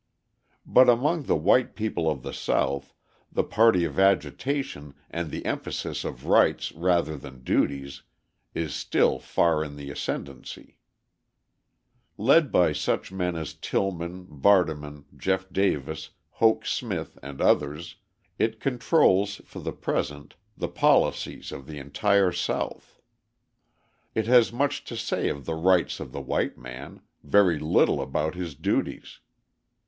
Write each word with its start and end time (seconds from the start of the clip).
But 0.65 0.89
among 0.89 1.25
the 1.25 1.35
white 1.35 1.75
people 1.75 2.09
of 2.09 2.23
the 2.23 2.33
South 2.33 2.95
the 3.31 3.43
party 3.43 3.83
of 3.83 3.99
agitation 3.99 4.95
and 5.11 5.29
the 5.29 5.45
emphasis 5.45 6.03
of 6.03 6.25
rights 6.25 6.71
rather 6.71 7.15
than 7.15 7.43
duties 7.43 8.01
is 8.55 8.73
still 8.73 9.19
far 9.19 9.63
in 9.63 9.75
the 9.75 9.91
ascendency. 9.91 10.79
Led 12.17 12.51
by 12.51 12.73
such 12.73 13.11
men 13.11 13.35
as 13.35 13.53
Tillman, 13.53 14.25
Vardaman, 14.25 15.05
Jeff 15.15 15.47
Davis, 15.53 16.09
Hoke 16.31 16.65
Smith, 16.65 17.19
and 17.21 17.39
others, 17.39 17.97
it 18.39 18.59
controls, 18.59 19.35
for 19.45 19.59
the 19.59 19.71
present, 19.71 20.33
the 20.57 20.67
policies 20.67 21.51
of 21.51 21.67
the 21.67 21.77
entire 21.77 22.31
South. 22.31 22.99
It 24.15 24.25
has 24.25 24.51
much 24.51 24.83
to 24.85 24.97
say 24.97 25.29
of 25.29 25.45
the 25.45 25.53
rights 25.53 25.99
of 25.99 26.11
the 26.11 26.21
white 26.21 26.57
man, 26.57 27.01
very 27.21 27.59
little 27.59 28.01
about 28.01 28.33
his 28.33 28.55
duties. 28.55 29.19